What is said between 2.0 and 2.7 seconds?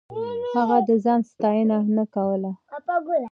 کوله.